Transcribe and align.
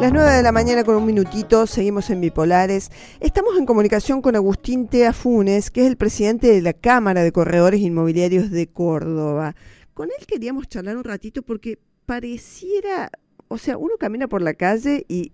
Las 0.00 0.14
9 0.14 0.30
de 0.30 0.42
la 0.42 0.50
mañana 0.50 0.82
con 0.82 0.96
un 0.96 1.04
minutito, 1.04 1.66
seguimos 1.66 2.08
en 2.08 2.22
Bipolares. 2.22 2.90
Estamos 3.20 3.58
en 3.58 3.66
comunicación 3.66 4.22
con 4.22 4.34
Agustín 4.34 4.88
Tea 4.88 5.12
Funes, 5.12 5.70
que 5.70 5.82
es 5.82 5.88
el 5.88 5.98
presidente 5.98 6.46
de 6.46 6.62
la 6.62 6.72
Cámara 6.72 7.22
de 7.22 7.32
Corredores 7.32 7.82
Inmobiliarios 7.82 8.50
de 8.50 8.66
Córdoba. 8.66 9.54
Con 9.92 10.08
él 10.08 10.26
queríamos 10.26 10.68
charlar 10.68 10.96
un 10.96 11.04
ratito 11.04 11.42
porque 11.42 11.78
pareciera, 12.06 13.10
o 13.48 13.58
sea, 13.58 13.76
uno 13.76 13.98
camina 13.98 14.26
por 14.26 14.40
la 14.40 14.54
calle 14.54 15.04
y 15.06 15.32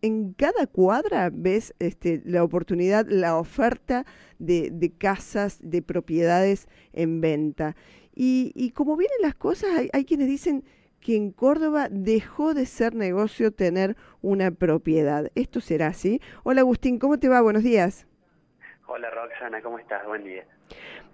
en 0.00 0.32
cada 0.32 0.66
cuadra 0.66 1.28
ves 1.30 1.74
este, 1.78 2.22
la 2.24 2.42
oportunidad, 2.42 3.06
la 3.06 3.36
oferta 3.36 4.06
de, 4.38 4.94
casas, 4.96 5.58
de 5.62 5.82
propiedades 5.82 6.68
en 6.94 7.20
venta. 7.20 7.76
Y, 8.14 8.52
y 8.54 8.70
como 8.70 8.96
vienen 8.96 9.18
las 9.20 9.34
cosas, 9.34 9.68
hay, 9.76 9.90
hay 9.92 10.06
quienes 10.06 10.26
dicen 10.26 10.64
que 11.00 11.16
en 11.16 11.32
Córdoba 11.32 11.88
dejó 11.90 12.54
de 12.54 12.66
ser 12.66 12.94
negocio 12.94 13.50
tener 13.50 13.96
una 14.22 14.50
propiedad. 14.50 15.30
¿Esto 15.34 15.60
será 15.60 15.88
así? 15.88 16.20
Hola 16.44 16.60
Agustín, 16.60 16.98
¿cómo 16.98 17.18
te 17.18 17.28
va? 17.28 17.40
Buenos 17.40 17.62
días. 17.62 18.06
Hola 18.86 19.08
Roxana, 19.10 19.62
¿cómo 19.62 19.78
estás? 19.78 20.04
Buen 20.06 20.24
día. 20.24 20.44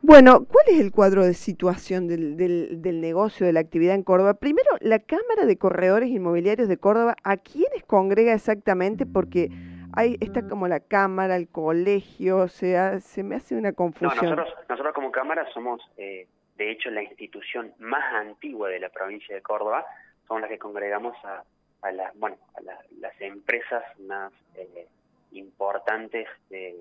Bueno, 0.03 0.45
¿cuál 0.45 0.67
es 0.69 0.81
el 0.81 0.93
cuadro 0.93 1.25
de 1.25 1.35
situación 1.35 2.07
del, 2.07 2.37
del, 2.37 2.83
del, 2.83 3.01
negocio, 3.01 3.47
de 3.47 3.53
la 3.53 3.61
actividad 3.61 3.95
en 3.95 4.03
Córdoba? 4.03 4.35
Primero, 4.35 4.69
la 4.81 4.99
Cámara 4.99 5.47
de 5.47 5.57
Corredores 5.57 6.11
Inmobiliarios 6.11 6.69
de 6.69 6.77
Córdoba, 6.77 7.17
¿a 7.23 7.37
quiénes 7.37 7.85
congrega 7.85 8.33
exactamente? 8.33 9.07
Porque 9.07 9.51
ahí 9.93 10.17
está 10.21 10.47
como 10.47 10.69
la 10.69 10.81
Cámara, 10.81 11.37
el 11.37 11.49
colegio, 11.49 12.39
o 12.39 12.49
sea, 12.49 13.01
se 13.01 13.23
me 13.23 13.37
hace 13.37 13.57
una 13.57 13.73
confusión. 13.73 14.25
No, 14.25 14.37
nosotros, 14.37 14.65
nosotros 14.69 14.95
como 14.95 15.11
Cámara 15.11 15.47
somos 15.53 15.81
eh, 15.97 16.29
de 16.57 16.71
hecho 16.71 16.91
la 16.91 17.03
institución 17.03 17.75
más 17.79 18.15
antigua 18.15 18.69
de 18.69 18.81
la 18.81 18.89
provincia 18.89 19.35
de 19.35 19.43
Córdoba, 19.43 19.87
son 20.27 20.41
las 20.41 20.51
que 20.51 20.59
congregamos 20.59 21.17
a, 21.25 21.45
a 21.83 21.93
las 21.93 22.17
bueno 22.19 22.37
a 22.55 22.61
la, 22.63 22.79
las 22.99 23.21
empresas 23.21 23.85
más 24.01 24.33
eh, 24.55 24.87
importantes 25.33 26.27
de, 26.49 26.77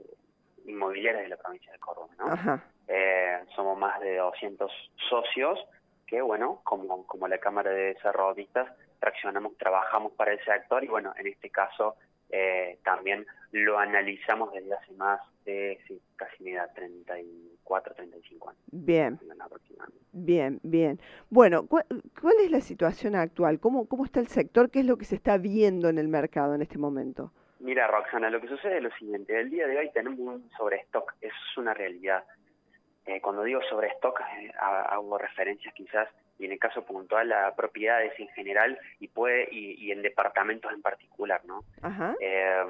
inmobiliarias 0.65 1.23
de 1.23 1.29
la 1.29 1.37
provincia 1.37 1.71
de 1.71 1.79
Córdoba, 1.79 2.09
¿no? 2.17 2.61
Eh, 2.87 3.39
somos 3.55 3.77
más 3.77 3.99
de 3.99 4.17
200 4.17 4.71
socios 5.09 5.59
que, 6.05 6.21
bueno, 6.21 6.61
como, 6.63 7.05
como 7.07 7.27
la 7.27 7.39
Cámara 7.39 7.71
de 7.71 7.93
Desarrollistas, 7.93 8.69
traccionamos, 8.99 9.57
trabajamos 9.57 10.13
para 10.13 10.33
el 10.33 10.43
sector 10.43 10.83
y, 10.83 10.87
bueno, 10.87 11.13
en 11.17 11.27
este 11.27 11.49
caso 11.49 11.95
eh, 12.29 12.79
también 12.83 13.25
lo 13.51 13.77
analizamos 13.77 14.51
desde 14.53 14.73
hace 14.73 14.93
más 14.93 15.21
de 15.45 15.79
sí, 15.87 16.01
casi 16.15 16.43
mi 16.43 16.51
edad, 16.51 16.69
34, 16.75 17.93
35 17.93 18.49
años. 18.49 18.61
Bien. 18.71 19.19
Bien, 20.11 20.59
bien. 20.63 20.99
Bueno, 21.29 21.67
¿cuál, 21.67 21.85
¿cuál, 22.19 22.35
es 22.43 22.51
la 22.51 22.61
situación 22.61 23.15
actual? 23.15 23.59
¿Cómo, 23.59 23.87
¿Cómo 23.87 24.05
está 24.05 24.19
el 24.19 24.27
sector? 24.27 24.71
¿Qué 24.71 24.79
es 24.79 24.85
lo 24.85 24.97
que 24.97 25.05
se 25.05 25.15
está 25.15 25.37
viendo 25.37 25.89
en 25.89 25.97
el 25.97 26.07
mercado 26.07 26.55
en 26.55 26.61
este 26.61 26.77
momento? 26.77 27.31
Mira, 27.59 27.87
Roxana, 27.87 28.29
lo 28.29 28.41
que 28.41 28.47
sucede 28.47 28.77
es 28.77 28.83
lo 28.83 28.91
siguiente. 28.91 29.39
El 29.39 29.49
día 29.49 29.67
de 29.67 29.77
hoy 29.77 29.91
tenemos 29.91 30.19
un 30.19 30.49
sobrestock, 30.57 31.13
eso 31.21 31.35
es 31.51 31.57
una 31.57 31.73
realidad. 31.73 32.23
Eh, 33.05 33.21
cuando 33.21 33.43
digo 33.43 33.61
sobrestock, 33.69 34.19
eh, 34.21 34.51
hago 34.59 35.17
referencias 35.17 35.73
quizás, 35.73 36.07
y 36.37 36.45
en 36.45 36.51
el 36.51 36.59
caso 36.59 36.83
puntual, 36.85 37.31
a 37.31 37.55
propiedades 37.55 38.13
en 38.19 38.27
general 38.29 38.77
y 38.99 39.07
puede 39.07 39.47
y, 39.51 39.73
y 39.85 39.91
en 39.91 40.01
departamentos 40.01 40.71
en 40.73 40.81
particular, 40.81 41.41
¿no? 41.45 41.63
Ajá. 41.81 42.15
Eh, 42.19 42.63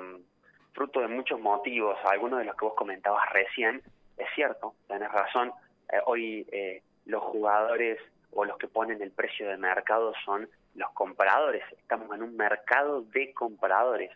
fruto 0.73 0.99
de 0.99 1.07
muchos 1.07 1.39
motivos, 1.39 1.97
algunos 2.05 2.39
de 2.39 2.45
los 2.45 2.55
que 2.55 2.65
vos 2.65 2.75
comentabas 2.75 3.23
recién, 3.31 3.81
es 4.17 4.27
cierto, 4.35 4.75
tenés 4.87 5.11
razón, 5.11 5.51
eh, 5.91 5.97
hoy 6.05 6.45
eh, 6.51 6.83
los 7.05 7.23
jugadores 7.23 7.99
o 8.31 8.43
los 8.45 8.57
que 8.57 8.67
ponen 8.67 9.01
el 9.01 9.11
precio 9.11 9.47
de 9.47 9.57
mercado 9.57 10.13
son 10.25 10.49
los 10.75 10.91
compradores, 10.91 11.63
estamos 11.71 12.13
en 12.15 12.23
un 12.23 12.35
mercado 12.35 13.01
de 13.01 13.33
compradores. 13.33 14.11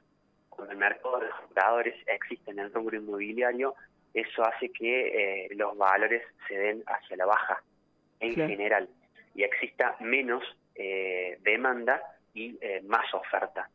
Cuando 0.49 0.73
el 0.73 0.77
mercado 0.77 1.19
de 1.19 1.29
compradores 1.29 1.95
existe 2.05 2.51
en 2.51 2.59
el 2.59 2.73
rubro 2.73 2.97
inmobiliario, 2.97 3.75
eso 4.13 4.43
hace 4.43 4.69
que 4.69 5.45
eh, 5.45 5.47
los 5.55 5.77
valores 5.77 6.23
se 6.47 6.57
den 6.57 6.83
hacia 6.85 7.15
la 7.15 7.25
baja 7.25 7.63
en 8.19 8.35
general 8.35 8.89
y 9.39 9.43
exista 9.43 9.95
menos 10.01 10.43
eh, 10.75 11.37
demanda 11.41 12.01
y 12.33 12.57
eh, 12.61 12.81
más 12.83 13.13
oferta. 13.13 13.69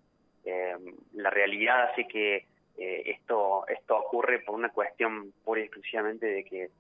la 1.15 1.31
realidad 1.31 1.91
hace 1.91 2.07
que 2.07 2.45
esto, 2.77 3.67
esto 3.69 3.97
ocurre 3.97 4.41
por 4.41 4.55
una 4.55 4.69
cuestión 4.69 5.33
pura 5.45 5.61
y 5.61 5.65
exclusivamente 5.65 6.27
de 6.27 6.45
que, 6.45 6.71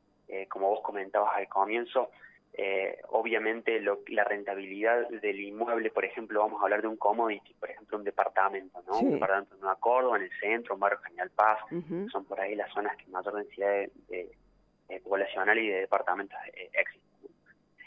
como 0.48 0.68
vos 0.70 0.80
comentabas 0.82 1.34
al 1.36 1.48
comienzo, 1.48 2.10
eh, 2.56 2.98
obviamente 3.08 3.80
lo, 3.80 4.00
la 4.08 4.22
rentabilidad 4.22 5.08
del 5.08 5.40
inmueble, 5.40 5.90
por 5.90 6.04
ejemplo, 6.04 6.40
vamos 6.40 6.60
a 6.60 6.64
hablar 6.64 6.82
de 6.82 6.88
un 6.88 6.96
commodity, 6.96 7.52
por 7.54 7.68
ejemplo, 7.70 7.98
un 7.98 8.04
departamento, 8.04 8.80
¿no? 8.86 8.94
Sí. 8.94 9.04
Un 9.06 9.12
departamento 9.14 9.54
en 9.54 9.60
Nueva 9.60 9.76
Córdoba, 9.80 10.16
en 10.18 10.22
el 10.24 10.30
centro, 10.38 10.74
un 10.74 10.80
barrio 10.80 11.00
General 11.00 11.30
Paz, 11.30 11.58
Uh 11.72 11.76
-huh. 11.76 12.10
son 12.10 12.24
por 12.26 12.38
ahí 12.40 12.54
las 12.54 12.70
zonas 12.72 12.96
que 12.96 13.06
mayor 13.10 13.34
densidad 13.34 13.70
de, 13.72 13.90
de, 14.08 14.30
de 14.88 15.00
poblacional 15.00 15.58
y 15.58 15.68
de 15.68 15.80
departamentos 15.80 16.38
eh, 16.54 16.70
existen. 16.74 17.03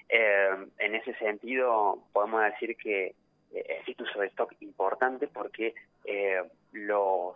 Eh, 0.09 0.67
en 0.77 0.95
ese 0.95 1.13
sentido, 1.15 2.03
podemos 2.13 2.41
decir 2.43 2.75
que 2.77 3.15
eh, 3.53 3.65
existe 3.79 4.03
un 4.03 4.09
sobrestock 4.09 4.53
importante 4.61 5.27
porque 5.27 5.73
eh, 6.05 6.41
los, 6.71 7.35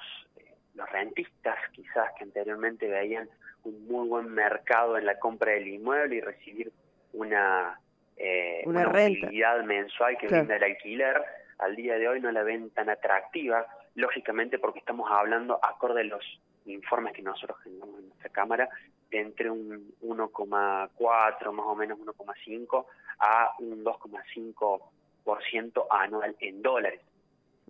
los 0.75 0.89
rentistas, 0.91 1.57
quizás 1.71 2.09
que 2.17 2.23
anteriormente 2.23 2.87
veían 2.87 3.29
un 3.63 3.87
muy 3.87 4.07
buen 4.07 4.29
mercado 4.29 4.97
en 4.97 5.05
la 5.05 5.19
compra 5.19 5.51
del 5.51 5.67
inmueble 5.67 6.15
y 6.15 6.21
recibir 6.21 6.71
una, 7.13 7.79
eh, 8.17 8.63
una, 8.65 8.87
una 8.87 9.05
utilidad 9.05 9.63
mensual 9.63 10.17
que 10.17 10.27
claro. 10.27 10.43
brinda 10.43 10.55
el 10.57 10.71
alquiler, 10.71 11.21
al 11.59 11.75
día 11.75 11.97
de 11.97 12.07
hoy 12.07 12.21
no 12.21 12.31
la 12.31 12.43
ven 12.43 12.69
tan 12.71 12.89
atractiva, 12.89 13.67
lógicamente 13.95 14.57
porque 14.57 14.79
estamos 14.79 15.09
hablando, 15.11 15.59
acorde 15.63 16.01
a 16.01 16.05
los 16.05 16.41
informes 16.65 17.13
que 17.13 17.21
nosotros 17.21 17.57
generamos 17.63 17.99
en 17.99 18.07
nuestra 18.07 18.29
Cámara, 18.29 18.69
de 19.11 19.19
entre 19.19 19.51
un 19.51 19.93
1,4, 20.01 21.51
más 21.51 21.65
o 21.65 21.75
menos 21.75 21.99
1,5, 21.99 22.85
a 23.19 23.51
un 23.59 23.83
2,5% 23.83 25.85
anual 25.89 26.35
en 26.39 26.61
dólares. 26.61 27.01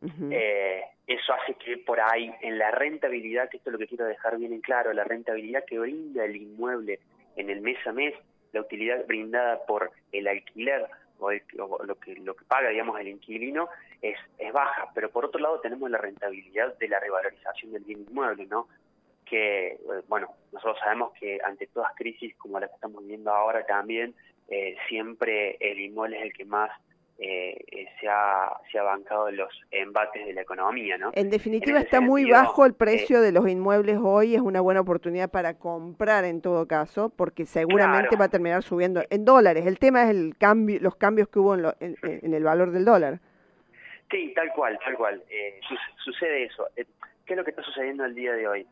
Uh 0.01 0.07
-huh. 0.07 0.30
eh, 0.31 0.84
eso 1.06 1.34
hace 1.34 1.53
que 1.56 1.78
por 1.78 2.00
ahí, 2.00 2.34
en 2.41 2.57
la 2.57 2.72
rentabilidad, 2.72 3.50
que 3.50 3.57
esto 3.57 3.69
es 3.69 3.74
lo 3.74 3.80
que 3.80 3.88
quiero 3.88 4.06
dejar 4.06 4.38
bien 4.38 4.53
en 4.53 4.62
claro, 4.62 4.94
la 4.94 5.03
rentabilidad 5.03 5.66
que 5.66 5.78
brinda 5.78 6.25
el 6.25 6.35
inmueble 6.35 7.00
en 7.35 7.50
el 7.50 7.62
mes 7.62 7.78
a 7.85 7.91
mes, 7.91 8.16
la 8.53 8.62
utilidad 8.62 9.06
brindada 9.06 9.66
por 9.66 9.91
el 10.12 10.28
alquiler 10.28 10.88
o, 11.19 11.31
el, 11.31 11.41
o 11.59 11.84
lo 11.84 11.96
que 11.96 12.16
lo 12.16 12.35
que 12.35 12.46
paga 12.46 12.69
digamos 12.69 13.00
el 13.00 13.07
inquilino 13.07 13.69
es, 14.01 14.18
es 14.38 14.51
baja 14.51 14.90
pero 14.94 15.12
por 15.12 15.25
otro 15.25 15.40
lado 15.40 15.59
tenemos 15.62 15.90
la 15.90 15.97
rentabilidad 15.97 16.78
de 16.78 16.88
la 16.88 17.00
revalorización 17.00 17.74
del 17.74 17.84
bien 17.84 18.06
inmueble 18.09 18.46
no 18.47 18.68
que 19.31 19.80
bueno 20.09 20.28
nosotros 20.52 20.78
sabemos 20.80 21.14
que 21.19 21.40
ante 21.44 21.68
todas 21.68 21.96
crisis 21.96 22.36
como 22.36 22.59
la 22.59 22.68
que 22.68 22.75
estamos 22.75 23.02
viviendo 23.02 23.31
ahora 23.31 23.66
también 23.66 24.14
eh, 24.50 24.75
siempre 24.90 25.56
el 25.59 25.80
inmueble 25.80 26.19
es 26.19 26.24
el 26.24 26.34
que 26.34 26.46
más 26.46 26.69
eh, 27.18 27.88
se, 28.00 28.09
ha, 28.09 28.52
se 28.72 28.80
ha 28.80 28.84
bancado 28.84 29.30
los 29.30 29.50
embates 29.69 30.25
de 30.25 30.34
la 30.34 30.42
economía, 30.42 30.97
¿no? 30.97 31.12
En 31.14 31.30
definitiva 31.30 31.78
en 31.78 31.84
está 31.84 31.97
sentido, 31.97 32.12
muy 32.12 32.30
bajo 32.30 32.66
el 32.66 32.74
precio 32.74 33.19
eh, 33.19 33.22
de 33.22 33.31
los 33.31 33.47
inmuebles 33.47 34.00
hoy, 34.02 34.34
es 34.34 34.42
una 34.42 34.59
buena 34.59 34.81
oportunidad 34.81 35.30
para 35.30 35.53
comprar 35.59 36.25
en 36.25 36.42
todo 36.42 36.68
caso, 36.68 37.09
porque 37.16 37.46
seguramente 37.46 38.09
claro. 38.09 38.22
va 38.22 38.25
a 38.25 38.30
terminar 38.30 38.63
subiendo 38.63 39.03
en 39.12 39.24
dólares. 39.24 39.68
El 39.68 39.78
tema 39.78 40.03
es 40.06 40.09
el 40.09 40.36
cambio, 40.36 40.80
los 40.81 40.96
cambios 40.96 41.30
que 41.30 41.38
hubo 41.38 41.53
en, 41.53 41.62
lo, 41.62 41.75
en, 41.80 41.96
en 42.02 42.34
el 42.34 42.44
valor 42.44 42.72
del 42.72 42.86
dólar. 42.86 43.19
Sí, 44.09 44.34
tal 44.36 44.52
cual, 44.53 44.78
tal 44.84 44.96
cual. 44.96 45.24
Eh, 45.30 45.59
su 45.68 45.75
sucede 46.03 46.46
eso. 46.46 46.68
Eh, 46.75 46.86
¿Qué 47.25 47.34
es 47.34 47.38
lo 47.38 47.46
que 47.46 47.52
está 47.52 47.63
sucediendo 47.63 48.03
el 48.03 48.13
día 48.13 48.34
de 48.34 48.48
hoy? 48.48 48.68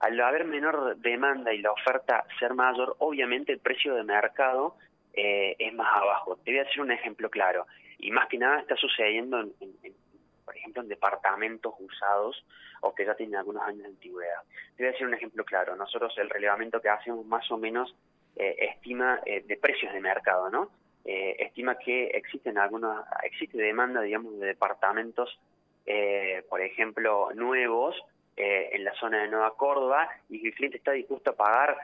Al 0.00 0.20
haber 0.20 0.44
menor 0.44 0.96
demanda 0.96 1.52
y 1.52 1.58
la 1.58 1.72
oferta 1.72 2.24
ser 2.38 2.54
mayor, 2.54 2.96
obviamente 2.98 3.52
el 3.52 3.58
precio 3.58 3.94
de 3.94 4.02
mercado 4.02 4.76
eh, 5.12 5.56
es 5.58 5.72
más 5.74 5.88
abajo. 5.96 6.36
Te 6.44 6.50
voy 6.50 6.60
a 6.60 6.82
un 6.82 6.92
ejemplo 6.92 7.30
claro 7.30 7.66
y 7.98 8.10
más 8.10 8.28
que 8.28 8.38
nada 8.38 8.60
está 8.60 8.76
sucediendo, 8.76 9.40
en, 9.40 9.52
por 10.44 10.56
ejemplo, 10.56 10.82
en 10.82 10.88
departamentos 10.88 11.74
usados 11.78 12.44
o 12.80 12.94
que 12.94 13.06
ya 13.06 13.14
tienen 13.14 13.36
algunos 13.36 13.62
años 13.62 13.82
de 13.82 13.88
antigüedad. 13.88 14.42
Te 14.76 14.84
voy 14.84 14.94
a 15.00 15.06
un 15.06 15.14
ejemplo 15.14 15.44
claro. 15.44 15.74
Nosotros 15.76 16.12
el 16.18 16.28
relevamiento 16.28 16.80
que 16.80 16.88
hacemos 16.88 17.24
más 17.24 17.50
o 17.50 17.56
menos 17.56 17.94
eh, 18.36 18.56
estima 18.58 19.20
eh, 19.24 19.42
de 19.46 19.56
precios 19.56 19.92
de 19.92 20.00
mercado, 20.00 20.50
¿no? 20.50 20.70
Eh, 21.04 21.36
estima 21.38 21.78
que 21.78 22.06
existen 22.08 22.56
algunos, 22.58 23.04
existe 23.22 23.58
demanda, 23.58 24.00
digamos, 24.00 24.38
de 24.40 24.46
departamentos, 24.46 25.38
eh, 25.86 26.42
por 26.48 26.62
ejemplo, 26.62 27.28
nuevos 27.34 27.94
eh, 28.36 28.70
en 28.72 28.84
la 28.84 28.94
zona 28.94 29.22
de 29.22 29.28
Nueva 29.28 29.54
Córdoba 29.56 30.08
y 30.28 30.40
que 30.40 30.48
el 30.48 30.54
cliente 30.54 30.78
está 30.78 30.92
dispuesto 30.92 31.30
a 31.30 31.36
pagar 31.36 31.76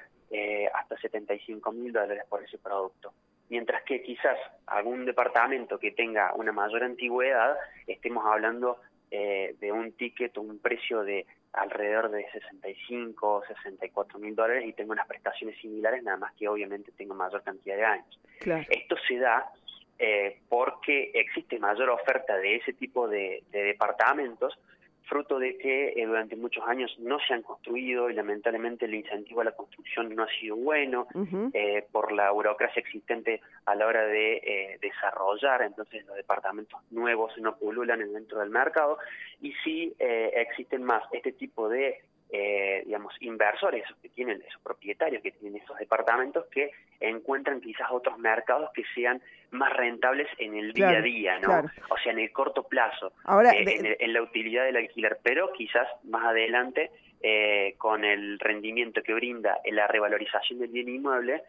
hasta 0.75 0.97
75 0.97 1.73
mil 1.73 1.93
dólares 1.93 2.23
por 2.29 2.41
ese 2.41 2.57
producto 2.57 3.13
mientras 3.51 3.83
que 3.83 4.01
quizás 4.01 4.39
algún 4.67 5.05
departamento 5.05 5.79
que 5.79 5.91
tenga 5.91 6.33
una 6.35 6.53
mayor 6.53 6.85
antigüedad, 6.85 7.57
estemos 7.87 8.25
hablando 8.25 8.79
eh, 9.11 9.57
de 9.61 9.73
un 9.73 9.93
ticket 9.93 10.39
o 10.39 10.41
un 10.41 10.61
precio 10.61 11.03
de 11.03 11.27
alrededor 11.53 12.13
de 12.13 12.31
65 12.31 13.29
o 13.29 13.45
64 13.45 14.21
mil 14.21 14.37
dólares 14.37 14.65
y 14.67 14.73
tenga 14.73 14.93
unas 14.93 15.09
prestaciones 15.09 15.61
similares, 15.61 16.03
nada 16.05 16.17
más 16.17 16.33
que 16.35 16.49
obviamente 16.49 16.93
tenga 16.93 17.15
mayor 17.15 17.43
cantidad 17.43 17.77
de 17.77 17.85
años. 17.85 18.21
Claro. 18.39 18.65
Esto 18.71 18.97
se 19.09 19.19
da 19.19 19.51
eh, 19.99 20.39
porque 20.49 21.11
existe 21.13 21.59
mayor 21.59 21.91
oferta 21.91 22.37
de 22.37 22.57
ese 22.57 22.73
tipo 22.73 23.09
de, 23.09 23.43
departamentos, 23.51 24.57
fruto 25.05 25.39
de 25.39 25.57
que 25.59 25.91
eh, 25.97 26.07
durante 26.07 26.37
muchos 26.37 26.65
años 26.67 26.95
no 26.99 27.19
se 27.27 27.35
han 27.35 27.43
construido 27.43 28.11
y 28.11 28.15
lamentablemente 28.15 28.87
el 28.87 28.95
incentivo 28.95 29.41
a 29.41 29.45
la 29.45 29.53
construcción 29.53 30.15
no 30.15 30.23
ha 30.23 30.29
sido 30.41 30.57
bueno 30.57 31.07
eh, 31.53 31.87
por 31.91 32.13
la 32.13 32.31
burocracia 32.31 32.81
existente 32.81 33.41
a 33.67 33.75
la 33.75 33.87
hora 33.87 34.05
de 34.05 34.79
desarrollar, 34.81 35.63
entonces 35.63 36.05
los 36.07 36.17
departamentos 36.17 36.81
nuevos 36.91 37.33
no 37.39 37.57
pululan 37.57 38.01
dentro 38.13 38.39
del 38.41 38.51
mercado 38.51 38.99
y 39.41 39.53
sí 39.65 39.95
existen 39.99 40.83
más 40.83 41.03
este 41.13 41.33
tipo 41.33 41.69
de 41.69 42.01
eh, 42.33 42.83
digamos, 42.87 43.13
inversores, 43.21 43.85
esos 43.85 43.97
que 43.99 44.09
tienen, 44.09 44.41
esos 44.47 44.61
propietarios 44.63 45.23
que 45.23 45.33
tienen 45.33 45.61
esos 45.61 45.77
departamentos, 45.79 46.47
que 46.47 46.71
encuentran 47.01 47.61
quizás 47.61 47.89
otros 47.91 48.19
mercados 48.19 48.71
que 48.73 48.85
sean 48.95 49.21
más 49.51 49.73
rentables 49.73 50.29
en 50.39 50.55
el 50.55 50.73
día 50.73 50.91
a 50.91 51.01
día, 51.01 51.39
¿no? 51.41 51.65
O 51.89 51.99
sea, 51.99 52.13
en 52.13 52.21
el 52.21 52.31
corto 52.31 52.63
plazo, 52.63 53.13
Ahora, 53.25 53.51
eh, 53.53 53.97
en, 53.99 54.13
la 54.13 54.23
utilidad 54.23 54.65
del 54.65 54.77
alquiler, 54.77 55.19
pero 55.23 55.53
quizás 55.53 55.89
más 56.05 56.25
adelante, 56.25 56.93
eh, 57.21 57.75
con 57.79 58.05
el 58.05 58.39
rendimiento 58.39 59.03
que 59.03 59.13
brinda 59.13 59.59
en 59.65 59.75
la 59.75 59.89
revalorización 59.89 60.61
del 60.61 60.71
bien 60.71 60.89
inmueble, 60.89 61.43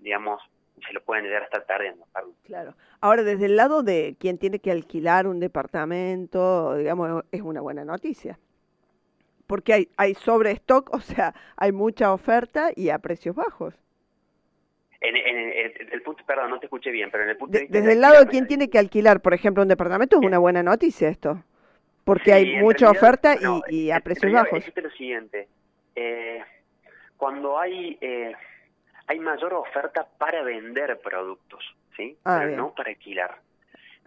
digamos, 0.00 0.42
se 0.86 0.92
lo 0.92 1.00
pueden 1.02 1.24
llegar 1.24 1.42
a 1.42 1.44
estar 1.44 1.64
perdiendo. 1.64 2.04
Claro. 2.44 2.74
Ahora, 3.00 3.22
desde 3.22 3.46
el 3.46 3.56
lado 3.56 3.82
de 3.82 4.16
quien 4.18 4.38
tiene 4.38 4.58
que 4.58 4.72
alquilar 4.72 5.26
un 5.26 5.38
departamento, 5.38 6.74
digamos, 6.76 7.24
es 7.30 7.42
una 7.42 7.60
buena 7.60 7.84
noticia 7.84 8.38
porque 9.46 9.72
hay, 9.72 9.88
hay 9.96 10.14
sobre 10.14 10.52
stock, 10.52 10.90
o 10.94 11.00
sea, 11.00 11.34
hay 11.56 11.72
mucha 11.72 12.12
oferta 12.12 12.70
y 12.74 12.90
a 12.90 12.98
precios 12.98 13.34
bajos. 13.34 13.74
En, 15.00 15.14
el 15.92 16.02
punto, 16.02 16.24
perdón, 16.26 16.50
no 16.50 16.58
te 16.58 16.66
escuché 16.66 16.90
bien, 16.90 17.10
pero 17.10 17.24
en 17.24 17.30
el 17.30 17.36
punto 17.36 17.58
Desde 17.68 17.92
el 17.92 18.00
lado 18.00 18.18
de 18.18 18.26
quien 18.28 18.46
tiene 18.46 18.70
que 18.70 18.78
alquilar, 18.78 19.20
por 19.20 19.34
ejemplo, 19.34 19.62
un 19.62 19.68
departamento, 19.68 20.16
es 20.18 20.26
una 20.26 20.38
buena 20.38 20.62
noticia 20.62 21.08
esto, 21.08 21.44
porque 22.04 22.32
hay 22.32 22.56
mucha 22.56 22.90
oferta 22.90 23.36
y, 23.68 23.90
a 23.90 24.00
precios 24.00 24.32
bajos. 24.32 24.64
Lo 24.74 24.90
siguiente, 24.90 25.48
eh, 25.94 26.42
cuando 27.16 27.58
hay 27.58 27.98
eh, 28.00 28.32
hay 29.06 29.20
mayor 29.20 29.54
oferta 29.54 30.06
para 30.18 30.42
vender 30.42 30.98
productos, 31.00 31.62
¿sí? 31.96 32.16
Ah, 32.24 32.40
pero 32.42 32.56
no 32.56 32.74
para 32.74 32.90
alquilar. 32.90 33.38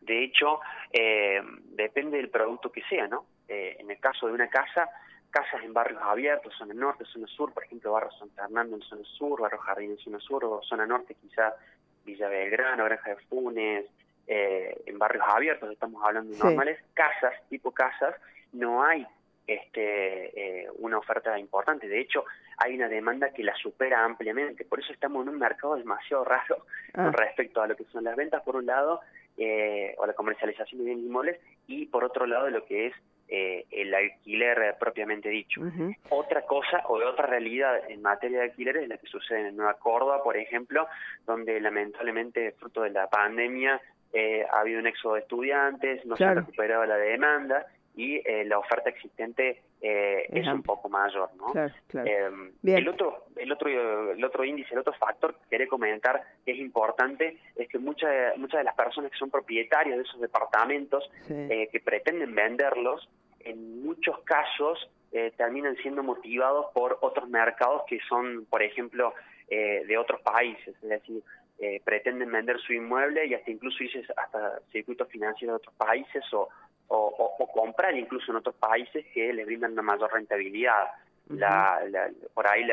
De 0.01 0.23
hecho, 0.23 0.59
eh, 0.91 1.41
depende 1.71 2.17
del 2.17 2.29
producto 2.29 2.71
que 2.71 2.81
sea, 2.89 3.07
¿no? 3.07 3.25
en 3.51 3.89
el 3.89 3.99
caso 3.99 4.27
de 4.27 4.33
una 4.33 4.47
casa, 4.47 4.87
casas 5.29 5.63
en 5.63 5.73
barrios 5.73 6.01
abiertos, 6.01 6.53
zona 6.57 6.73
norte, 6.73 7.05
zona 7.05 7.27
sur, 7.27 7.53
por 7.53 7.63
ejemplo, 7.63 7.91
Barrio 7.91 8.11
San 8.11 8.29
Fernando 8.31 8.75
en 8.75 8.81
zona 8.81 9.03
sur, 9.03 9.41
Barrio 9.41 9.59
Jardín 9.59 9.91
en 9.91 9.97
zona 9.97 10.19
sur, 10.19 10.43
o 10.45 10.61
zona 10.63 10.85
norte 10.85 11.15
quizá 11.15 11.53
Villa 12.05 12.27
Belgrano, 12.27 12.85
Granja 12.85 13.11
de 13.11 13.15
Funes, 13.27 13.85
eh, 14.27 14.81
en 14.85 14.99
barrios 14.99 15.25
abiertos, 15.27 15.71
estamos 15.71 16.03
hablando 16.03 16.31
de 16.31 16.37
normales, 16.37 16.79
casas, 16.93 17.33
tipo 17.49 17.71
casas, 17.71 18.15
no 18.53 18.83
hay 18.83 19.05
este 19.47 20.61
eh, 20.61 20.67
una 20.77 20.99
oferta 20.99 21.37
importante. 21.39 21.87
De 21.87 21.99
hecho, 21.99 22.25
hay 22.57 22.75
una 22.75 22.87
demanda 22.87 23.31
que 23.31 23.43
la 23.43 23.55
supera 23.55 24.05
ampliamente. 24.05 24.65
Por 24.65 24.79
eso 24.79 24.93
estamos 24.93 25.23
en 25.23 25.29
un 25.29 25.39
mercado 25.39 25.75
demasiado 25.75 26.23
raro 26.23 26.65
con 26.93 27.07
ah. 27.07 27.11
respecto 27.11 27.61
a 27.61 27.67
lo 27.67 27.75
que 27.75 27.85
son 27.85 28.03
las 28.03 28.15
ventas, 28.15 28.43
por 28.43 28.55
un 28.55 28.67
lado, 28.67 29.01
eh, 29.37 29.95
o 29.97 30.05
la 30.05 30.13
comercialización 30.13 30.79
de 30.79 30.85
bienes 30.85 31.05
inmuebles, 31.05 31.39
y 31.67 31.87
por 31.87 32.03
otro 32.03 32.27
lado, 32.27 32.49
lo 32.49 32.65
que 32.65 32.87
es 32.87 32.93
eh, 33.31 33.65
el 33.69 33.93
alquiler 33.93 34.75
propiamente 34.79 35.29
dicho. 35.29 35.61
Otra 36.09 36.41
cosa 36.43 36.81
o 36.87 36.95
otra 36.95 37.27
realidad 37.27 37.79
en 37.87 38.01
materia 38.01 38.39
de 38.39 38.43
alquiler 38.45 38.77
es 38.77 38.89
la 38.89 38.97
que 38.97 39.07
sucede 39.07 39.49
en 39.49 39.55
Nueva 39.55 39.75
Córdoba, 39.75 40.23
por 40.23 40.35
ejemplo, 40.35 40.87
donde 41.25 41.59
lamentablemente, 41.61 42.53
fruto 42.53 42.81
de 42.81 42.89
la 42.89 43.07
pandemia, 43.07 43.79
eh, 44.13 44.45
ha 44.51 44.61
habido 44.61 44.79
un 44.79 44.87
éxodo 44.87 45.13
de 45.13 45.19
estudiantes, 45.19 46.03
no 46.05 46.15
se 46.15 46.25
ha 46.25 46.33
recuperado 46.33 46.85
la 46.85 46.97
demanda 46.97 47.67
y 47.95 48.15
eh, 48.25 48.45
la 48.45 48.57
oferta 48.57 48.89
existente 48.89 49.61
eh, 49.81 50.25
es 50.29 50.47
un 50.47 50.63
poco 50.63 50.87
mayor, 50.87 51.29
¿no? 51.35 51.53
Em, 52.05 52.51
el 52.63 52.87
otro, 52.87 53.25
el 53.35 53.51
otro, 53.51 53.69
el 54.11 54.23
otro 54.23 54.43
índice, 54.45 54.73
el 54.73 54.79
otro 54.79 54.93
factor 54.93 55.35
que 55.35 55.49
quería 55.49 55.67
comentar 55.67 56.21
que 56.45 56.53
es 56.53 56.59
importante 56.59 57.37
es 57.55 57.67
que 57.67 57.77
muchas, 57.77 58.37
muchas 58.37 58.59
de 58.59 58.63
las 58.63 58.75
personas 58.75 59.11
que 59.11 59.17
son 59.17 59.29
propietarios 59.29 59.97
de 59.97 60.03
esos 60.03 60.21
departamentos 60.21 61.09
eh, 61.29 61.67
que 61.71 61.79
pretenden 61.81 62.33
venderlos, 62.33 63.09
en 63.41 63.83
muchos 63.83 64.19
casos 64.23 64.89
terminan 65.37 65.75
siendo 65.77 66.03
motivados 66.03 66.67
por 66.71 66.99
otros 67.01 67.27
mercados 67.29 67.81
que 67.87 67.99
son, 68.07 68.45
por 68.45 68.61
ejemplo, 68.61 69.13
de 69.49 69.97
otros 69.97 70.21
países, 70.21 70.75
es 70.83 70.89
decir, 70.89 71.23
pretenden 71.83 72.31
vender 72.31 72.59
su 72.59 72.73
inmueble 72.73 73.25
y 73.25 73.33
hasta 73.33 73.49
incluso 73.49 73.79
dices 73.79 74.05
hasta 74.15 74.59
circuitos 74.71 75.09
financieros 75.09 75.53
de 75.53 75.57
otros 75.57 75.75
países 75.75 76.23
o, 76.31 76.47
o, 76.89 77.51
comprar 77.51 77.95
incluso 77.97 78.31
en 78.31 78.37
otros 78.37 78.55
países 78.55 79.05
que 79.13 79.33
les 79.33 79.45
brindan 79.45 79.73
una 79.73 79.81
mayor 79.81 80.11
rentabilidad. 80.11 80.89
la, 81.29 81.79
por 82.33 82.47
ahí 82.47 82.65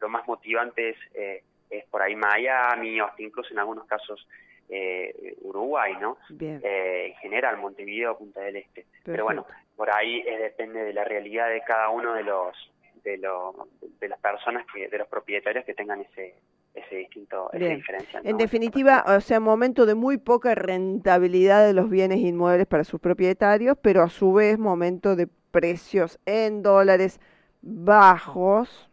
lo 0.00 0.08
más 0.08 0.26
motivante 0.26 0.90
es, 0.90 0.96
eh, 1.14 1.42
es 1.70 1.84
por 1.86 2.02
ahí 2.02 2.16
Miami 2.16 3.00
o 3.00 3.06
hasta 3.06 3.22
incluso 3.22 3.52
en 3.52 3.60
algunos 3.60 3.86
casos 3.86 4.26
eh, 4.68 5.36
Uruguay, 5.42 5.94
¿no? 6.00 6.18
Eh, 6.40 7.08
en 7.08 7.14
general 7.16 7.58
Montevideo, 7.58 8.16
Punta 8.18 8.40
del 8.40 8.56
Este. 8.56 8.86
Pero 9.04 9.24
bueno, 9.24 9.46
por 9.76 9.90
ahí 9.90 10.22
depende 10.22 10.84
de 10.84 10.92
la 10.92 11.04
realidad 11.04 11.48
de 11.50 11.62
cada 11.62 11.88
uno 11.90 12.14
de 12.14 12.22
los 12.22 12.72
de, 13.04 13.18
los, 13.18 13.54
de 14.00 14.08
las 14.08 14.18
personas 14.18 14.66
que 14.72 14.88
de 14.88 14.98
los 14.98 15.06
propietarios 15.06 15.64
que 15.64 15.74
tengan 15.74 16.00
ese 16.00 16.34
ese 16.76 16.96
distinto, 16.96 17.50
esa 17.52 17.74
diferencia. 17.74 18.20
En 18.22 18.36
definitiva, 18.36 19.04
o 19.06 19.20
sea, 19.20 19.40
momento 19.40 19.86
de 19.86 19.94
muy 19.94 20.18
poca 20.18 20.54
rentabilidad 20.54 21.66
de 21.66 21.72
los 21.72 21.88
bienes 21.88 22.18
inmuebles 22.18 22.66
para 22.66 22.84
sus 22.84 23.00
propietarios, 23.00 23.78
pero 23.80 24.02
a 24.02 24.10
su 24.10 24.32
vez 24.34 24.58
momento 24.58 25.16
de 25.16 25.26
precios 25.50 26.18
en 26.26 26.62
dólares 26.62 27.18
bajos 27.62 28.90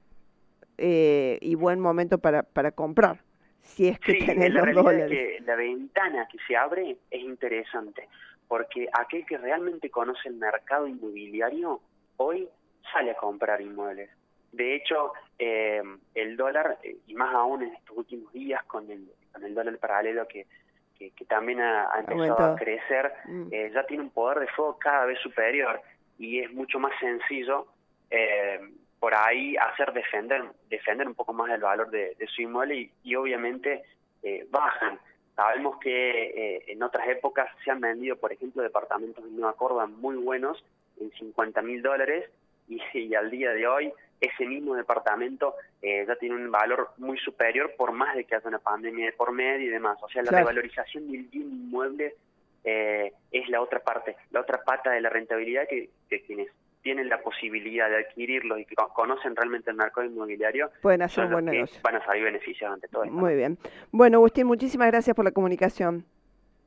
eh, 0.77 1.37
y 1.41 1.55
buen 1.55 1.79
momento 1.79 2.17
para, 2.17 2.43
para 2.43 2.71
comprar, 2.71 3.22
si 3.63 3.87
es 3.87 3.99
que 3.99 4.13
sí, 4.13 4.49
los 4.49 4.73
dólares. 4.73 5.09
que 5.09 5.43
la 5.45 5.55
ventana 5.55 6.27
que 6.31 6.37
se 6.47 6.55
abre 6.55 6.97
es 7.09 7.21
interesante, 7.21 8.07
porque 8.47 8.87
aquel 8.93 9.25
que 9.25 9.37
realmente 9.37 9.89
conoce 9.89 10.29
el 10.29 10.35
mercado 10.35 10.87
inmobiliario 10.87 11.81
hoy 12.17 12.47
sale 12.91 13.11
a 13.11 13.15
comprar 13.15 13.61
inmuebles 13.61 14.09
de 14.53 14.75
hecho, 14.75 15.13
eh, 15.39 15.81
el 16.13 16.37
dólar, 16.37 16.77
eh, 16.83 16.97
y 17.07 17.15
más 17.15 17.33
aún 17.33 17.63
en 17.63 17.73
estos 17.73 17.97
últimos 17.97 18.31
días 18.31 18.63
con 18.65 18.89
el, 18.89 19.09
con 19.31 19.43
el 19.43 19.53
dólar 19.53 19.77
paralelo 19.79 20.27
que, 20.27 20.45
que, 20.97 21.11
también 21.25 21.59
ha, 21.59 21.89
empezado 21.99 22.53
a 22.53 22.55
crecer, 22.55 23.11
mm. 23.25 23.47
eh, 23.51 23.71
ya 23.73 23.83
tiene 23.87 24.03
un 24.03 24.11
poder 24.11 24.39
de 24.39 24.47
fuego 24.47 24.77
cada 24.79 25.05
vez 25.05 25.19
superior 25.19 25.81
y 26.19 26.39
es 26.39 26.53
mucho 26.53 26.79
más 26.79 26.93
sencillo 26.99 27.67
por 29.03 29.13
ahí 29.13 29.57
hacer 29.57 29.91
defender 29.91 30.43
defender 30.69 31.07
un 31.07 31.13
poco 31.13 31.33
más 31.33 31.51
el 31.51 31.59
valor 31.59 31.89
de, 31.89 32.15
su 32.33 32.41
inmueble 32.41 32.89
y, 33.03 33.15
obviamente 33.15 33.83
bajan. 34.49 34.97
Sabemos 35.35 35.77
que 35.79 36.63
en 36.67 36.81
otras 36.81 37.05
épocas 37.09 37.49
se 37.65 37.71
han 37.71 37.81
vendido, 37.81 38.15
por 38.15 38.31
ejemplo, 38.31 38.63
departamentos 38.63 39.25
en 39.25 39.35
Nueva 39.35 39.57
Córdoba 39.57 39.87
muy 39.87 40.15
buenos 40.15 40.63
en 41.01 41.11
50 41.11 41.61
mil 41.63 41.81
dólares 41.81 42.29
y, 42.69 43.13
al 43.13 43.29
día 43.29 43.51
de 43.51 43.67
hoy 43.67 43.93
ese 44.21 44.45
mismo 44.45 44.75
departamento 44.75 45.55
eh, 45.81 46.05
ya 46.07 46.15
tiene 46.15 46.35
un 46.35 46.49
valor 46.49 46.91
muy 46.97 47.17
superior 47.17 47.73
por 47.75 47.91
más 47.91 48.15
de 48.15 48.23
que 48.23 48.35
haya 48.35 48.47
una 48.47 48.59
pandemia 48.59 49.07
de 49.07 49.11
por 49.11 49.33
medio 49.33 49.67
y 49.67 49.69
demás. 49.69 49.97
O 50.01 50.07
sea, 50.07 50.23
la 50.23 50.31
revalorización 50.31 51.11
del 51.11 51.23
bien 51.23 51.43
inmueble 51.43 52.15
eh, 52.63 53.11
es 53.31 53.49
la 53.49 53.61
otra 53.61 53.79
parte, 53.79 54.15
la 54.31 54.39
otra 54.39 54.63
pata 54.63 54.91
de 54.91 55.01
la 55.01 55.09
rentabilidad 55.09 55.67
que, 55.67 55.89
quienes 56.25 56.47
tienen 56.83 57.09
la 57.09 57.21
posibilidad 57.21 57.89
de 57.89 57.97
adquirirlo 57.97 58.57
y 58.59 58.65
que 58.65 58.75
conocen 58.93 59.35
realmente 59.35 59.71
el 59.71 59.77
mercado 59.77 60.05
inmobiliario 60.05 60.69
pueden 60.81 61.01
hacer 61.01 61.25
un 61.25 61.31
buen 61.31 61.45
negocio. 61.45 61.79
Van 61.83 61.95
a 61.95 62.05
salir 62.05 62.25
beneficiados 62.25 62.75
ante 62.75 62.87
todo 62.89 63.05
Muy 63.05 63.35
bien. 63.35 63.57
Bueno, 63.91 64.17
Agustín, 64.17 64.45
muchísimas 64.45 64.89
gracias 64.89 65.15
por 65.15 65.25
la 65.25 65.31
comunicación. 65.31 66.05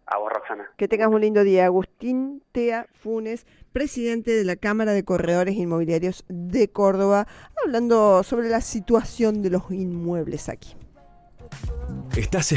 A 0.06 0.18
vos, 0.18 0.32
Roxana. 0.32 0.70
Que 0.76 0.87
tengas 0.88 1.08
un 1.08 1.20
lindo 1.20 1.42
día. 1.42 1.66
Agustín 1.66 2.42
Tea 2.52 2.87
Funes, 2.92 3.44
presidente 3.73 4.30
de 4.30 4.44
la 4.44 4.54
Cámara 4.56 4.92
de 4.92 5.04
Corredores 5.04 5.56
Inmobiliarios 5.56 6.25
de 6.28 6.68
Córdoba, 6.68 7.26
hablando 7.64 8.23
sobre 8.23 8.49
la 8.49 8.61
situación 8.61 9.42
de 9.42 9.50
los 9.50 9.70
inmuebles 9.70 10.49
aquí. 10.49 10.76
Estás 12.16 12.52